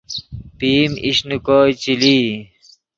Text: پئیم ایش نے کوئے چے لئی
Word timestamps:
پئیم 0.57 0.91
ایش 1.03 1.17
نے 1.29 1.37
کوئے 1.45 1.71
چے 1.81 1.93
لئی 2.01 2.21